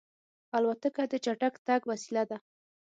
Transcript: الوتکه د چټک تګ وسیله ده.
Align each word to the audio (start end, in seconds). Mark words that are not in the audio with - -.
الوتکه 0.57 1.03
د 1.11 1.13
چټک 1.25 1.53
تګ 1.67 1.81
وسیله 1.91 2.23
ده. 2.29 2.37